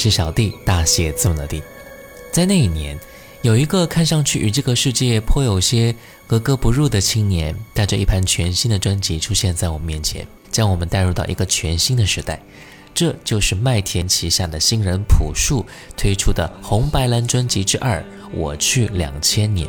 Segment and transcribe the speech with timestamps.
[0.00, 1.62] 是小弟，大写字母的弟。
[2.32, 2.98] 在那一年，
[3.42, 5.94] 有一个看上去与这个世界颇有些
[6.26, 12.40] 格格不入的青年，带着一盘全新的专辑出现在我们面前，将我们带入到一个全新的时代。
[12.94, 15.66] 这就是麦田旗下的新人朴树
[15.98, 18.00] 推出的红白蓝专辑之二
[18.32, 19.68] 《我去两千年》。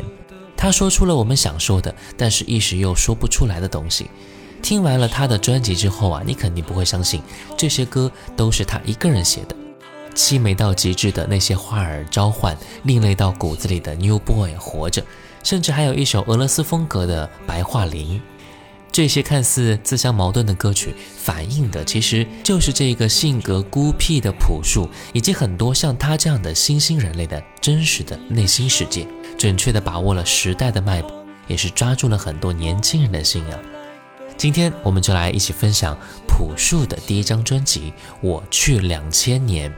[0.55, 4.09] 他说出了我们想说的，但是一时又说不出来的东西。
[4.61, 7.21] 听完了他的专辑之后啊，你肯定不会相信
[7.57, 9.55] 这些歌都是他一个人写的。
[10.13, 15.03] 凄美到极致的那些花儿召唤，另类到骨子里的 New Boy 活着，
[15.43, 18.21] 甚至还有一首俄罗斯风格的白桦林。
[18.91, 29.07] 这些看似自相矛盾的歌曲，反映的其实就是这个性格孤僻的朴树，以及很多像他这样的新兴人类的真实的内心世界，
[29.37, 33.57] 准确地把握了时代的脉搏，也是抓住了很多年轻人的心啊。
[34.35, 35.97] 今天我们就来一起分享
[36.27, 39.71] 朴树的第一张专辑《我去两千年》。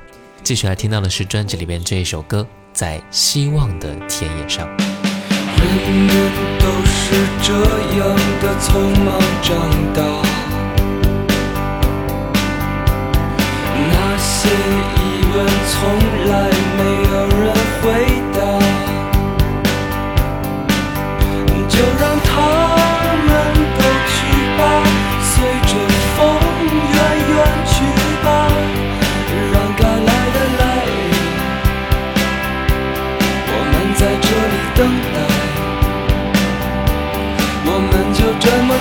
[0.44, 2.42] 继续来听到的是专辑里面这一首歌
[2.74, 4.68] 《在希望的田野上》。
[5.58, 6.14] 人人
[6.60, 7.54] 都是这
[7.98, 9.56] 样的匆忙长
[9.94, 10.04] 大，
[13.90, 14.50] 那些
[14.98, 15.00] 疑
[15.34, 15.74] 问从
[16.30, 16.32] 来
[16.78, 16.80] 没
[17.10, 17.48] 有人
[17.82, 17.86] 回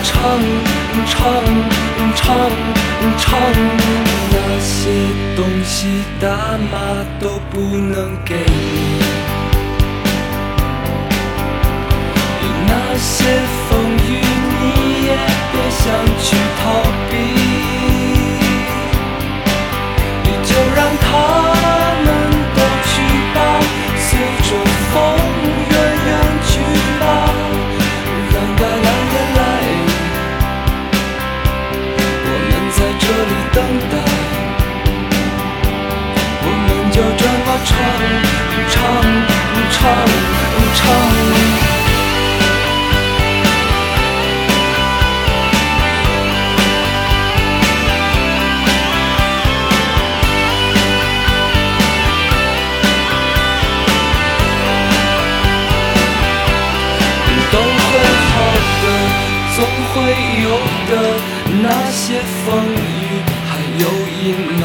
[0.05, 0.11] 唱
[1.07, 1.43] 唱
[2.15, 2.27] 唱
[3.19, 3.39] 唱，
[4.31, 4.91] 那些
[5.37, 6.27] 东西大
[6.71, 6.75] 妈
[7.21, 9.01] 都不能给你，
[12.67, 13.25] 那些
[13.69, 13.71] 风
[14.09, 14.21] 雨
[14.61, 14.63] 你
[15.07, 15.09] 也
[15.53, 15.85] 别想
[16.21, 16.63] 去逃
[37.65, 37.71] 唱
[38.69, 38.75] 唱
[39.71, 39.81] 唱
[40.75, 40.81] 唱。
[57.53, 57.91] 都会
[58.29, 58.35] 好
[58.83, 58.85] 的，
[59.55, 59.59] 总
[59.93, 59.95] 会
[60.43, 60.45] 有
[60.89, 60.93] 的。
[61.63, 62.01] 那些
[62.45, 62.77] 风雨
[63.47, 63.85] 还有
[64.23, 64.25] 阴
[64.59, 64.65] 霾，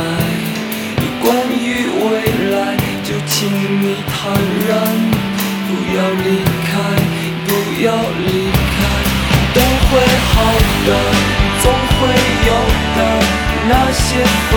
[3.40, 4.34] 请你坦
[4.68, 4.74] 然，
[5.68, 6.74] 不要离开，
[7.46, 7.50] 不
[7.84, 7.86] 要
[8.26, 8.76] 离开。
[9.54, 9.90] 都会
[10.34, 10.34] 好
[10.88, 10.90] 的，
[11.62, 12.02] 总会
[12.48, 12.50] 有
[12.98, 13.00] 的。
[13.70, 14.02] 那些
[14.50, 14.52] 风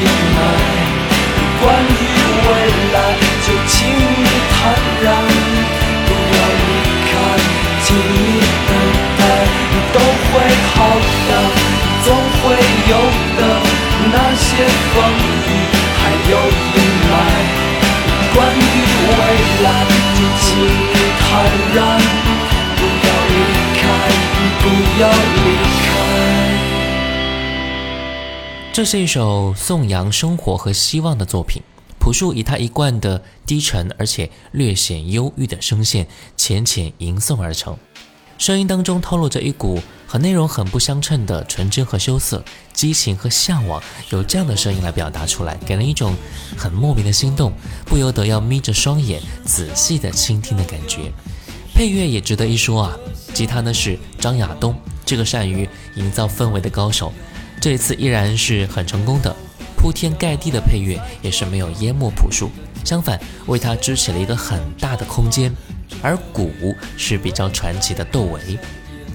[0.00, 0.38] 阴霾，
[1.60, 1.90] 关于
[2.46, 2.50] 未
[2.92, 2.96] 来，
[3.44, 4.58] 就请你坦
[5.02, 5.27] 然。
[28.72, 31.60] 这是一首颂扬生活和希望的作品。
[31.98, 36.06] 朴树以他一贯的低沉而且略显忧郁的声线，
[36.36, 37.76] 浅浅吟诵而成。
[38.38, 46.14] 声音当中透露着一股和内容很不相称的纯真和羞涩、激情和向往，有这样的声音来表达出来，给人一种
[46.56, 47.52] 很莫名的心动，
[47.84, 51.12] 不由得要眯着双眼仔细的倾听的感觉。
[51.74, 52.96] 配乐也值得一说啊，
[53.34, 57.12] 吉他呢是张亚东，这个善于营造氛围的高手，
[57.60, 59.34] 这次依然是很成功的，
[59.76, 62.50] 铺天盖地的配乐也是没有淹没朴树，
[62.84, 65.52] 相反为他支起了一个很大的空间。
[66.00, 66.52] 而鼓
[66.96, 68.40] 是比较传奇的窦唯，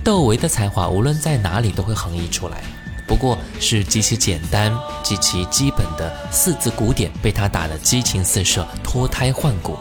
[0.03, 2.61] 窦唯的才华无论在哪里都会横溢出来，
[3.07, 9.77] 不过是极其简单、极其基本的四字鼓点被他打得激情四射、脱胎换骨。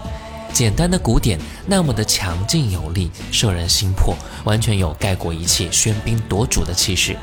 [0.53, 4.15] 简单的鼓点那么的强劲有力、摄人心魄，
[4.45, 7.17] 完全有盖过一切、喧宾夺主的气势。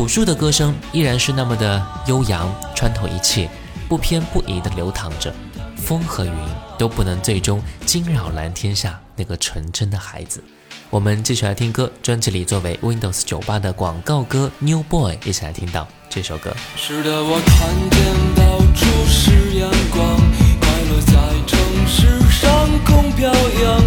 [0.00, 3.50] 朴树的歌声依然是那么的悠扬，穿透一切，
[3.86, 5.30] 不偏不倚地流淌着。
[5.76, 6.32] 风和云
[6.78, 10.42] 都不能最终惊扰蓝天下那个纯真的孩子。
[10.88, 16.56] 我们继续来听歌，专辑里作为 Windows 酒吧的广告歌《New Boy》，一起来听到这首歌。
[16.76, 18.00] 是的，我看见
[18.34, 20.16] 到处是阳光，
[20.60, 21.12] 快乐在
[21.46, 23.82] 城市上空飘扬，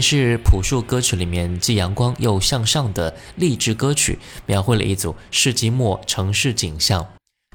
[0.00, 7.06] 是朴树歌曲里面既阳光又向上的励志歌曲，描绘了一组世纪末城市景象。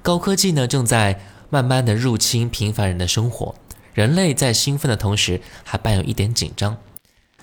[0.01, 1.19] 高科技呢正在
[1.49, 3.53] 慢慢的入侵平凡人的生活，
[3.93, 6.75] 人类在兴奋的同时还伴有一点紧张。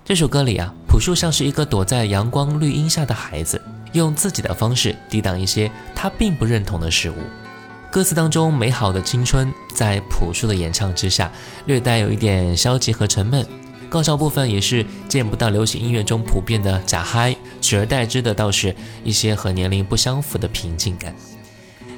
[0.04, 3.60] 这首歌里啊，朴树像是一个躲在阳光绿荫下的孩子，
[3.92, 7.14] 用自己的方式抵挡一些他并不认同的事物。
[7.90, 11.30] 歌词当中美好的青春，在朴树的演唱之下，
[11.66, 13.46] 略带有一点消极和沉闷。
[13.88, 21.14] 高潮部分也是见不到流行音乐中普遍的假嗨，取而代之的倒是一些和年龄不相符的平静感。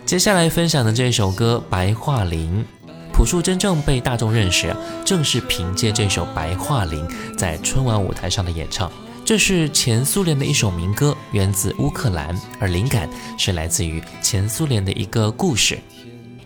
[0.07, 2.65] 接下来分享的这首歌《白桦林》，
[3.13, 7.05] 朴树真正被大众认识，正是凭借这首《白桦林》
[7.37, 8.91] 在春晚舞台上的演唱。
[9.25, 15.79] 这是前苏联的一首民歌，源自乌克兰，而灵感是来自于前苏联的一个故事。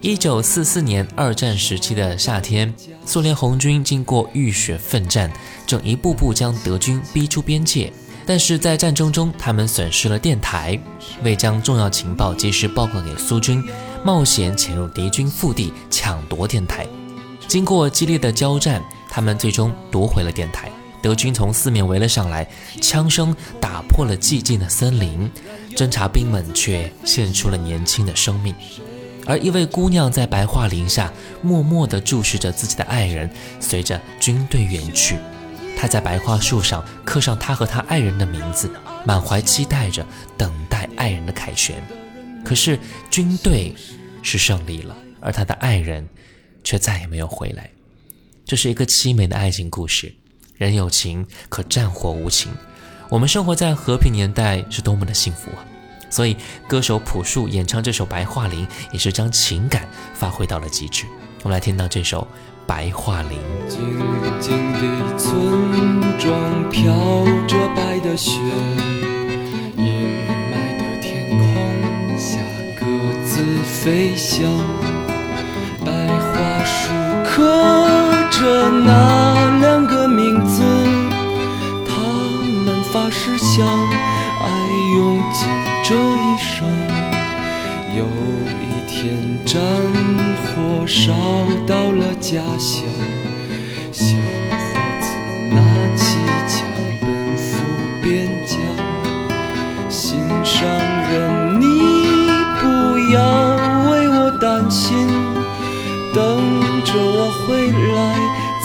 [0.04, 2.75] 一九四四年二战时期的夏天，
[3.06, 5.32] 苏联红军经过浴血奋战，
[5.66, 7.90] 正一步步将德军逼出边界。
[8.26, 10.78] 但是在战争中，他们损失了电台，
[11.23, 13.64] 为将重要情报及时报告给苏军，
[14.04, 16.87] 冒险潜入敌军腹地抢夺电台。
[17.49, 20.70] 经过激烈的交战，他们最终夺回了电台。
[21.00, 22.46] 德军从四面围了上来，
[22.78, 25.30] 枪声打破了寂静的森林，
[25.75, 28.54] 侦察兵们却献出了年轻的生命。
[29.26, 31.12] 而一位姑娘在白桦林下
[31.43, 35.16] 默默地注视着自己的爱人随着军队远去。
[35.76, 38.71] 她在白桦树上刻上她和她爱人的名字，
[39.04, 41.83] 满怀期待着等待爱人的凯旋。
[42.45, 42.78] 可是
[43.11, 43.75] 军队
[44.23, 46.07] 是胜利了，而她的爱人
[46.62, 47.71] 却再也没有回来。
[48.47, 50.14] 这是一个凄美的爱情故事。
[50.57, 52.52] 人有情，可战火无情。
[53.09, 55.64] 我们生活在和平年代，是多么的幸福啊！
[56.14, 56.37] 所以，
[56.68, 61.06] 歌手朴树演唱这首《白桦林》，也是将情感发挥到了极致。
[61.42, 62.23] 我们来听到这首
[62.68, 63.37] 《白桦林》。
[63.68, 63.80] 静
[64.38, 66.94] 静的村庄飘
[67.49, 68.30] 着白的雪，
[69.76, 69.85] 阴
[70.52, 72.38] 霾的天空下
[72.78, 72.87] 各
[73.26, 74.74] 自飞翔。
[89.54, 89.62] 山，
[90.42, 91.12] 火烧
[91.64, 92.82] 到了家乡，
[93.92, 94.16] 小
[94.50, 94.56] 伙
[95.00, 95.06] 子
[95.54, 95.61] 拿
[95.94, 96.18] 起
[96.49, 96.66] 枪
[97.00, 97.06] 奔
[97.37, 97.62] 赴
[98.02, 98.58] 边疆。
[99.88, 100.66] 心上
[101.08, 101.64] 人，你
[102.58, 102.64] 不
[103.12, 103.23] 要
[103.92, 105.06] 为我担心，
[106.12, 106.18] 等
[106.82, 107.96] 着我回来，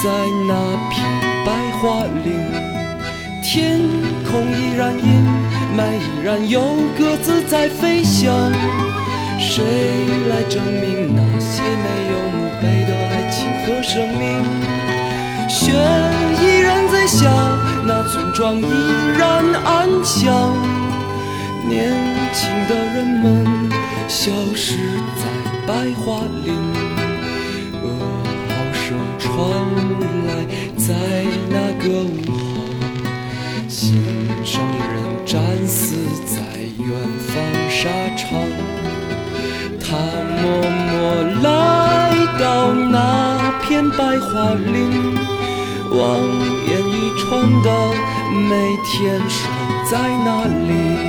[0.01, 0.10] 在
[0.48, 0.51] 那
[0.89, 0.98] 片
[1.46, 2.27] 白桦林。
[3.43, 3.79] 天
[4.25, 5.24] 空依然阴
[5.77, 6.62] 霾，依然有
[6.98, 8.51] 鸽子在飞翔。
[9.51, 9.66] 谁
[10.29, 14.22] 来证明那些没有墓碑的爱情和生命？
[15.50, 15.74] 雪
[16.40, 17.27] 依然在下，
[17.83, 18.64] 那村庄依
[19.18, 20.55] 然安详。
[21.68, 21.92] 年
[22.31, 23.72] 轻的人们
[24.07, 24.77] 消失
[25.18, 25.24] 在
[25.66, 26.53] 白桦林，
[27.81, 27.85] 噩
[28.50, 28.85] 耗声
[29.18, 29.27] 传
[30.27, 30.29] 来，
[30.77, 30.94] 在
[31.50, 32.70] 那个午后，
[45.92, 46.20] 望
[46.68, 47.70] 眼欲穿的
[48.50, 49.48] 每天守
[49.89, 51.08] 在那里。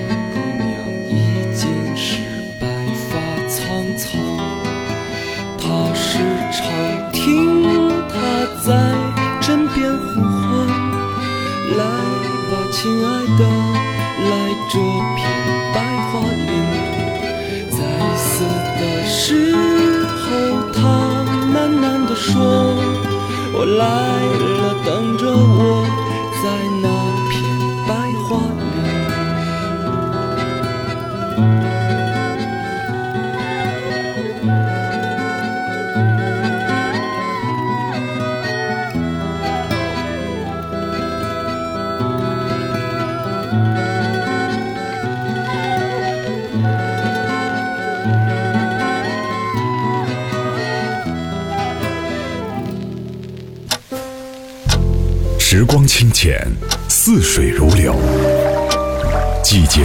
[23.73, 24.20] 我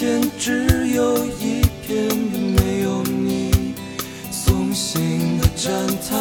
[0.00, 3.74] 前只有一片没有你
[4.30, 6.16] 送行的站台，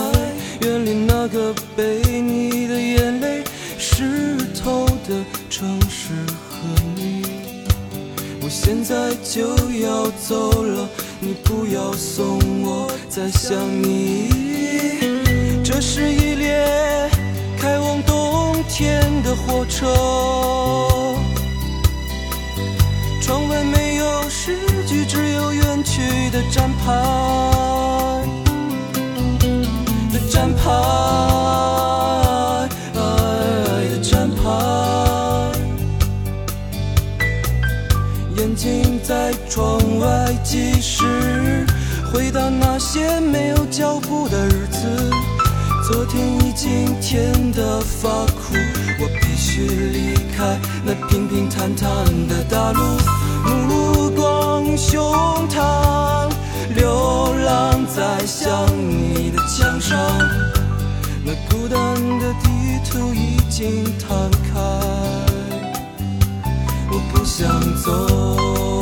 [0.59, 3.41] 远离那个被你的眼泪
[3.77, 6.11] 湿透的城市
[6.49, 6.57] 和
[6.93, 7.23] 你。
[8.41, 9.47] 我现在就
[9.79, 10.89] 要走了，
[11.21, 14.27] 你不要送我再想你。
[15.63, 17.09] 这是一列
[17.57, 19.87] 开往冬天的火车，
[24.49, 26.91] 诗句，只有远去的站牌
[30.11, 30.63] 的站牌
[32.95, 34.41] 的站牌。
[38.37, 41.67] 眼睛在窗外计时，
[42.11, 45.11] 回到那些没有脚步的日子。
[45.91, 48.55] 昨天已经甜得发苦，
[48.99, 51.87] 我必须离开那平平坦坦
[52.27, 53.18] 的大陆，目光
[54.79, 54.97] 胸
[55.49, 56.31] 膛，
[56.73, 59.99] 流浪在想你的墙上，
[61.25, 61.77] 那孤单
[62.19, 64.59] 的地图已经摊开，
[66.89, 68.78] 我不想走。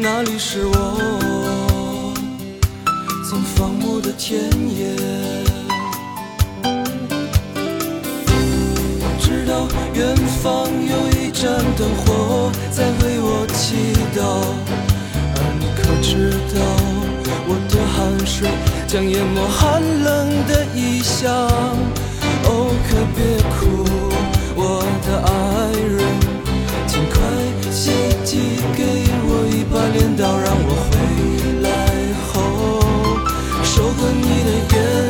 [0.00, 2.12] 群，那里是我
[3.28, 4.96] 曾放牧的田野。
[9.02, 11.44] 我知道远方有一盏
[11.76, 14.20] 灯火在为我祈祷，
[15.36, 16.58] 而你可知道
[17.46, 18.48] 我的汗水
[18.86, 20.08] 将淹没寒冷
[20.46, 21.30] 的异乡？
[22.44, 23.18] 哦，可别
[30.20, 30.94] 到，让我回
[31.62, 31.68] 来
[32.28, 32.30] 后
[33.64, 35.09] 收割你的眼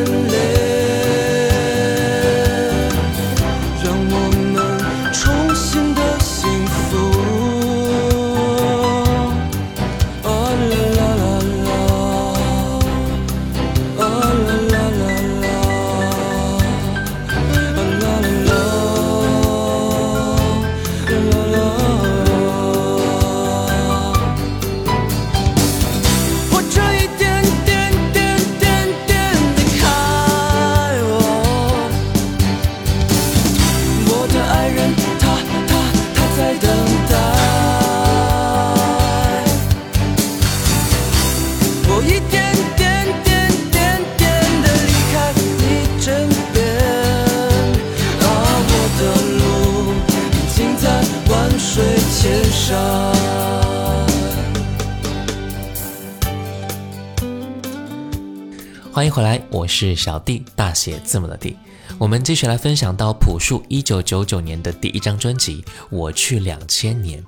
[59.11, 61.57] 回来，我是小弟，大写字母的弟。
[61.99, 67.21] 我们继续来分享到朴树一九九九年的第一张专辑《我去两千年》。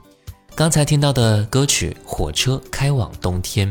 [0.54, 3.68] 刚才听到的歌曲《火车开往冬天》。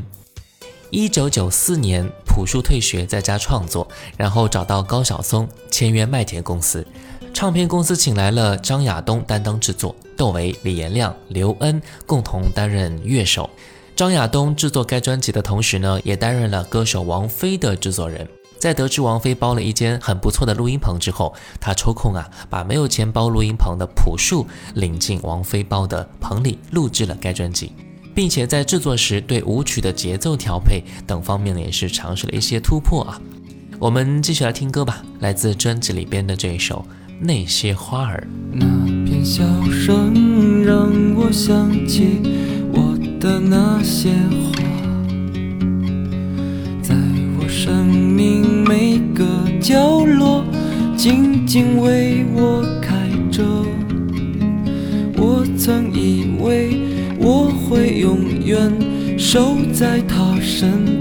[0.90, 6.86] 一九九四年，朴树退学在家创作，然后找到高晓松签约麦田公司，
[7.34, 13.50] 唱片公司请来了张亚东担当制作，窦唯、李延亮、刘恩共同担任乐手。
[14.02, 18.28] 张亚东制作该专辑的同时呢，也担任了歌手王菲的制作人。
[18.58, 27.74] 在得知王菲包了一间很不错的录音棚之后，他抽空啊，把没有钱包录音棚的朴树领进王菲包的棚里录制了该专辑，
[28.16, 33.22] 并且在制作时对舞曲的节奏调配等方面呢，也是尝试了一些突破啊。
[33.78, 36.84] 我们继续来听歌吧，来自专辑里边的这一首
[37.20, 38.28] 《那些花儿》。
[38.52, 38.66] 那
[39.06, 42.31] 片笑声让我想起
[43.22, 44.64] 的那些花，
[46.82, 46.96] 在
[47.38, 49.24] 我生命每个
[49.62, 50.44] 角落
[50.98, 53.44] 静静为我开着。
[55.18, 56.80] 我曾以为
[57.20, 58.72] 我会永远
[59.20, 61.01] 守在她身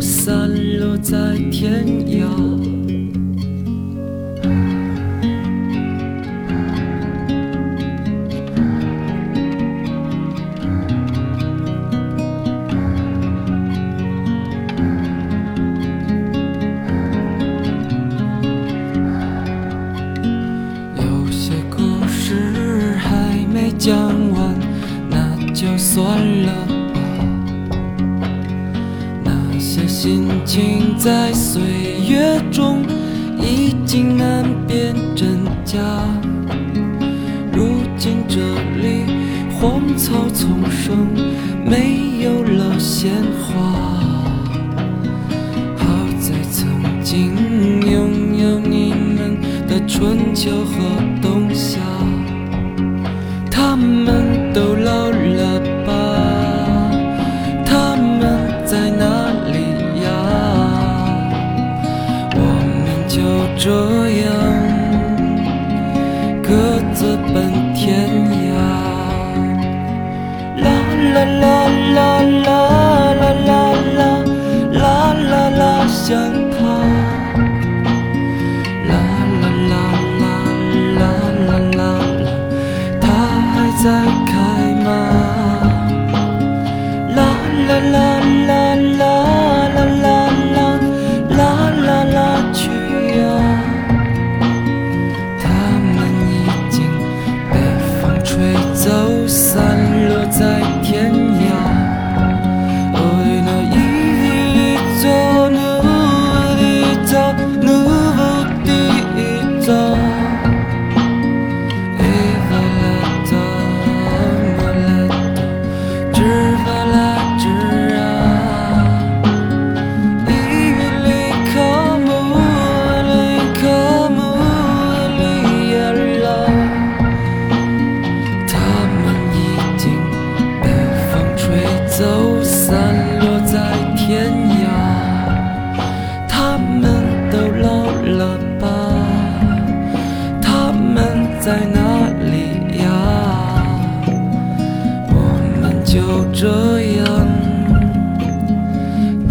[0.00, 1.14] 散落在
[1.50, 2.75] 天涯。
[76.06, 76.35] 정정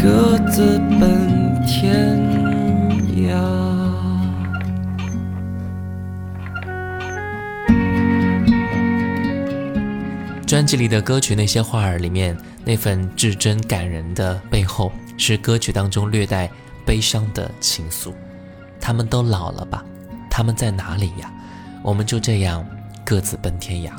[0.06, 2.16] 各自奔天
[3.18, 3.36] 涯。
[10.46, 16.48] 专辑里的歌曲《那些话儿》里面那份至真感人的背后，是歌曲当中略带
[16.86, 18.14] 悲伤的情愫。
[18.80, 19.84] 他们都老了吧？
[20.30, 21.34] 他们在哪里呀？
[21.82, 22.64] 我们就这样
[23.04, 23.92] 各自奔天涯。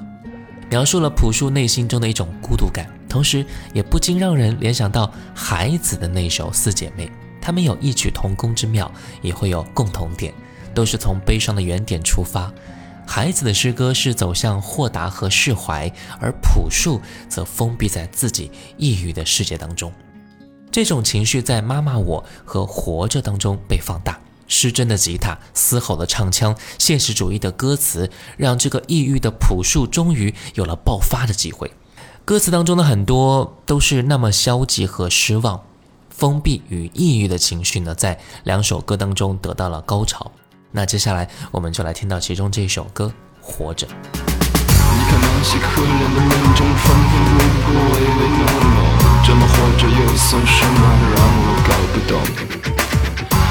[0.71, 7.07] 描述了朴树内心中的一种孤独感，同时也不禁让人联想到孩子的那首《四姐妹》，
[7.40, 10.35] 她们有异曲同工之妙，也会有共同点，
[10.74, 12.52] 都是从悲伤的原点出发。
[13.07, 19.90] 孩子的诗歌是走向豁达和释怀，而朴树则封闭在自己抑郁的世界当中。
[20.70, 31.72] 这种情绪在《妈妈我》和《活着》当中被放大，失真的吉他、嘶吼的唱腔、现实主义的歌词，让这个抑郁的朴树终于有了爆发的机会。
[32.27, 35.61] 歌词当中的很多都是那么消极和失望，
[36.11, 40.33] 封闭与抑郁的情绪呢，在两首歌当中得到了高潮。
[40.73, 43.07] 那接下来我们就来听到其中这一首歌
[43.41, 43.87] 《活着》。
[44.12, 48.43] 你看那些可怜的人，正风风火火，唯唯诺
[48.75, 48.83] 诺，
[49.25, 50.83] 这么活着又算什么？
[51.15, 52.19] 让我搞不懂。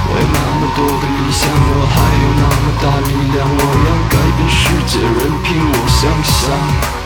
[0.08, 7.05] 我有那么多的理想，我还有那么大力量，我要改变世界，任凭我想象。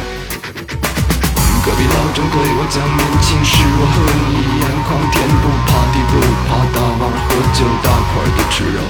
[1.69, 6.17] 隔壁老张对我讲，年轻时我和你一样狂，天不怕地不
[6.49, 8.82] 怕大碗喝酒，大块的吃肉。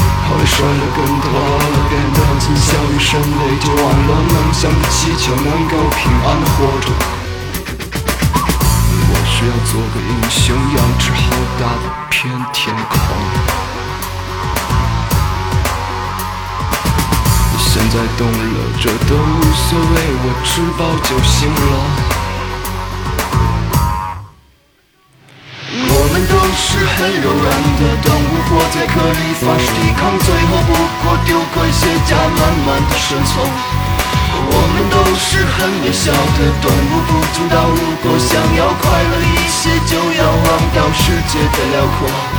[0.00, 6.88] 后来摔了跟头，了，变得谨小于慎微，就忘了梦想的祈求能够平安的活着。
[9.28, 13.67] 是要做个英雄，要吃好大的片天空。
[17.78, 21.62] 现在懂了，这都无所谓，我吃饱就行了。
[25.70, 27.46] 我们都是很柔软
[27.78, 33.46] 的动物，活在壳里发誓抵抗，最后不过丢盔卸甲，慢慢的生存。
[33.46, 42.37] 我们都是很渺小的动物，不知道如果想要快乐一些，就要忘掉世界的辽阔。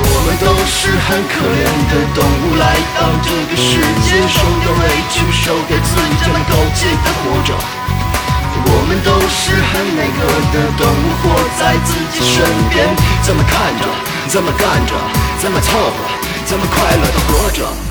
[0.00, 7.54] 我们都是很可怜的动物来到这个世界受点委屈受点刺激就能够记得活着。
[8.70, 10.20] 我们都是很那个
[10.52, 12.86] 的动物活在自己身边
[13.22, 13.84] 怎么看着
[14.26, 14.94] 怎么干着
[15.38, 15.94] 怎么凑合
[16.44, 17.87] 怎么快乐的活着。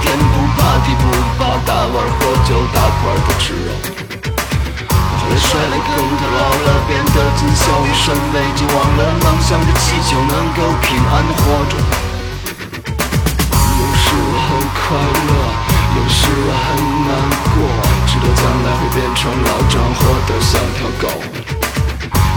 [0.00, 1.04] 天不怕地不
[1.38, 3.70] 怕大碗喝酒大块的吃肉
[5.18, 11.76] 后来摔了跟头老了变得金笑与胜了已忘了梦想的祈求能够平安的活着
[13.78, 15.32] 有时我很快乐
[15.94, 16.68] 有时我很
[17.06, 17.10] 难
[17.54, 17.56] 过
[18.06, 21.08] 知道将来会变成老张活得像条狗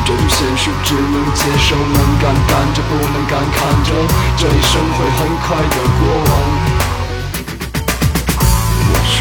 [0.06, 3.94] 这种现实只能接受能干干着不能干看着
[4.38, 6.71] 这一生会很快的过完。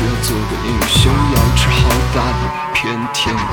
[0.00, 1.84] 只要做个英雄，要、吃好
[2.14, 2.80] 大的一片
[3.12, 3.44] 天空。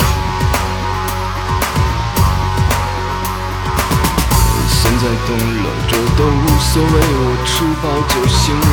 [4.69, 6.88] 现在懂了，这都无所谓，
[7.19, 7.51] 我吃
[7.83, 8.63] 饱就行了。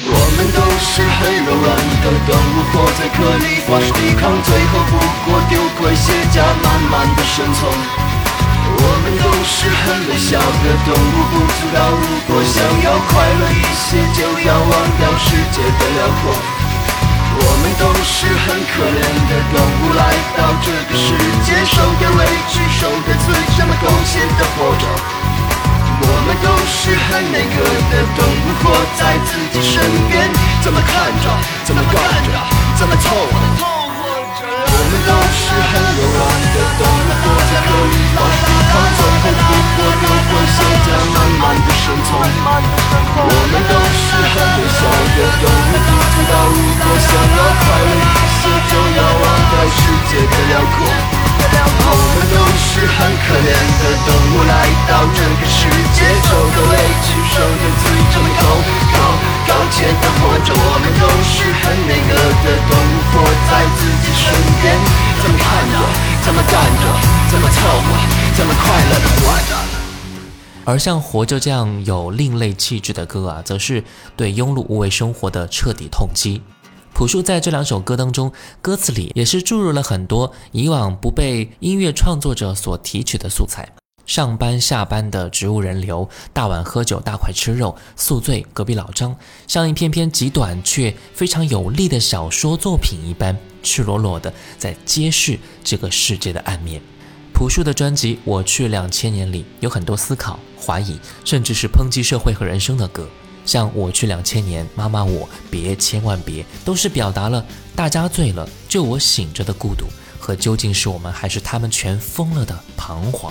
[0.00, 1.68] 我们都是很柔软
[2.00, 4.96] 的动物，活在壳里，发誓抵抗，最后不
[5.30, 8.17] 过丢盔卸甲，慢慢的生存。
[8.78, 16.30] 我们都是很渺小的动物，不知道如果想要快乐一些，就要忘掉世界的辽阔。
[17.38, 20.02] 我们都是很可怜的动物，来
[20.38, 21.10] 到这个世
[21.42, 24.84] 界，受点委屈，受点罪，什么都行的活着。
[26.00, 27.58] 我们都是很内个
[27.90, 30.30] 的动物，活在自己身边，
[30.62, 31.26] 怎么看着，
[31.64, 31.94] 怎么干
[32.30, 32.32] 着，
[32.76, 33.77] 怎么凑合。
[34.78, 36.22] 我们都是很柔软
[36.54, 42.14] 的动物，躲在可以抱的地方，最后不过又会笑着慢慢的生存。
[43.18, 50.86] 我们都是很渺小的动物，不知道如果想要快乐一些，就要忘掉世界的辽阔。
[51.90, 53.50] 我们都是很可怜
[53.82, 54.52] 的动物，来
[54.86, 59.27] 到这个世界，受的累，屈，受的最，这，痛。
[59.48, 60.52] 苟且的活着。
[60.52, 62.12] 我们都是很内个
[62.44, 64.28] 的动物，活在自己身
[64.60, 64.76] 边，
[65.22, 65.74] 怎么看着，
[66.22, 66.84] 怎么干着，
[67.30, 67.88] 怎么凑合，
[68.36, 69.56] 怎么快乐的活着。
[70.66, 73.82] 而像《活着》这样有另类气质的歌啊，则是
[74.14, 76.42] 对庸碌无为生活的彻底痛击。
[76.92, 78.30] 朴树在这两首歌当中，
[78.60, 83.66] 歌词里也是注入了很多以往不被音乐创作者所提取的素材：
[84.08, 89.14] 上班下班的植物人流，大碗喝酒，大块吃肉，宿醉，隔壁老张，
[89.46, 96.80] 像一篇篇极短却非常有力的小说作品一般，赤裸裸的在揭示这个世界的暗面。
[97.34, 103.06] 朴树的专辑《我去两千年》里有很多思考、怀疑，甚至是抨击社会和人生的歌，
[103.44, 107.44] 像《我去两千年》《妈妈我别千万别》，都是表达了
[107.76, 109.84] 大家醉了就我醒着的孤独
[110.18, 113.30] 和究竟是我们还是他们全疯了的彷徨。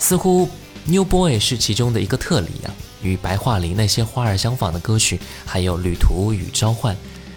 [0.00, 0.46] 似乎
[0.86, 6.94] 《New Boy》是其中的一个特例啊，与白桦林那些花儿相仿的歌曲，还有《旅途与召唤》，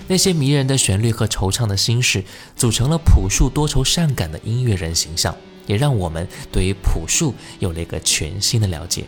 [0.07, 2.23] 那些迷人的旋律和惆怅的心事，
[2.55, 5.35] 组成了朴树多愁善感的音乐人形象，
[5.67, 9.05] 也让我们对于朴树有了一个全新的了解。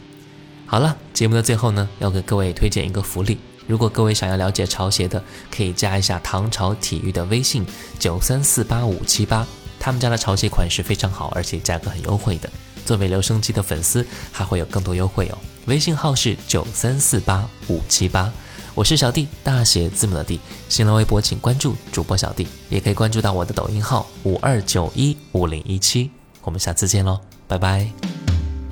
[0.67, 3.37] 好了，节目的最后呢，要给各位推荐一个福利。
[3.67, 7.65] 如果各位想要了解潮鞋的，可以加一下唐朝体育的微信
[7.97, 9.47] 九三四八五七八，
[9.79, 12.49] 他们家的潮鞋款式非常好，而且价格很优惠的。
[12.85, 15.37] 作为留声机的粉丝，还会有更多优惠哦。
[15.65, 18.31] 微信号是九三四八五七八，
[18.75, 20.39] 我是小弟，大写字母的弟。
[20.69, 26.11] 新浪微博请关注主播小弟，也可以关注到我的抖音号五二九一五零一七。
[26.43, 27.89] 我们下次见喽，拜拜。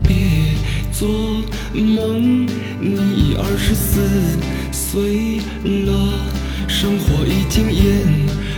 [0.04, 0.16] 别
[0.92, 1.10] 做
[1.74, 2.46] 梦，
[2.80, 4.38] 你已二十四
[4.72, 5.40] 岁
[5.86, 6.14] 了，
[6.68, 8.06] 生活已经眼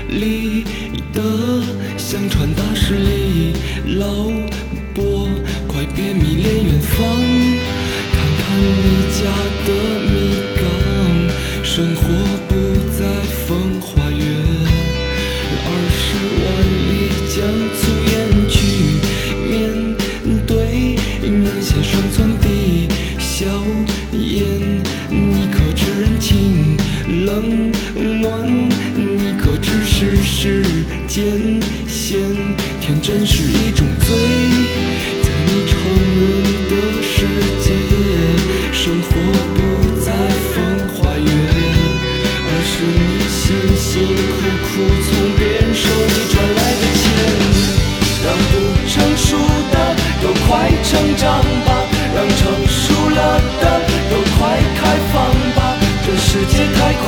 [0.10, 0.66] 里
[1.14, 1.22] 的
[1.98, 3.54] 像传达室里
[3.98, 4.06] 老，
[5.96, 6.98] 别迷恋远方，
[8.12, 8.86] 看看你
[9.16, 9.20] 家
[9.66, 9.70] 的
[10.12, 10.14] 米
[10.58, 10.62] 缸，
[11.64, 12.02] 生活
[12.50, 12.52] 不
[12.92, 13.00] 再
[13.48, 14.24] 风花月，
[15.66, 16.04] 二十
[16.44, 16.46] 万
[16.90, 16.92] 里
[17.32, 17.36] 将
[17.80, 17.82] 粗
[18.12, 18.14] 言
[18.50, 18.56] 去
[19.50, 19.52] 面
[20.46, 20.50] 对
[21.22, 22.46] 那些生存的
[23.18, 23.46] 硝
[24.12, 24.44] 烟，
[25.10, 26.76] 你可知人情
[27.26, 27.72] 冷
[28.22, 28.26] 暖？
[28.98, 30.64] 你可知世事
[31.08, 31.24] 艰
[31.88, 32.20] 险？
[32.82, 33.72] 天真是一
[50.96, 51.70] 快成长吧，
[52.16, 53.64] 让成熟了的
[54.10, 54.40] 都快
[54.80, 55.14] 开放
[55.54, 55.76] 吧。
[56.06, 57.06] 这世界太快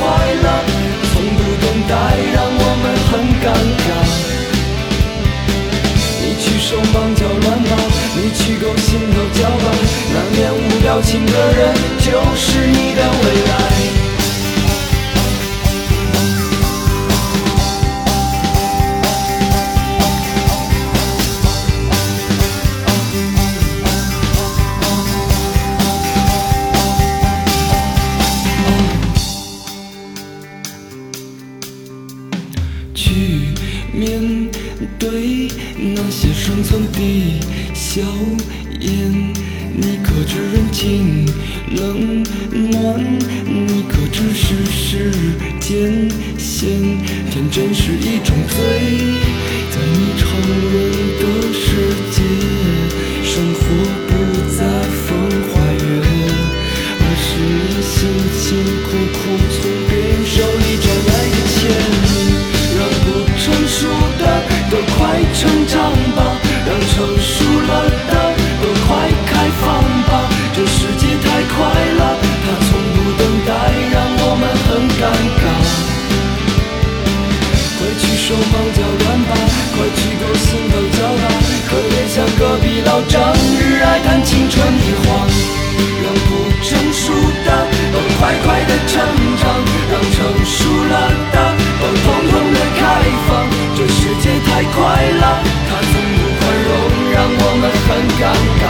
[97.40, 98.22] 我们很尴
[98.60, 98.62] 尬。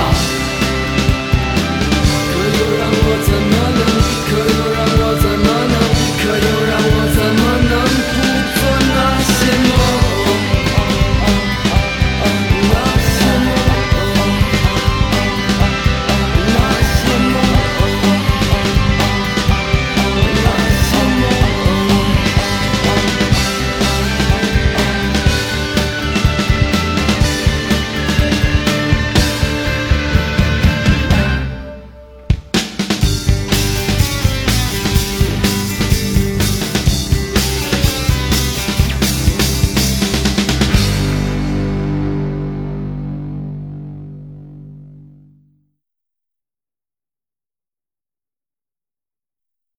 [2.28, 3.67] 可又让我怎么